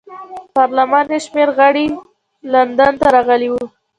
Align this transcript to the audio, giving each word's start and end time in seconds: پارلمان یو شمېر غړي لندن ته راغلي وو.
پارلمان 0.55 1.05
یو 1.13 1.21
شمېر 1.25 1.49
غړي 1.57 1.85
لندن 2.53 2.93
ته 3.01 3.07
راغلي 3.15 3.47
وو. 3.51 3.65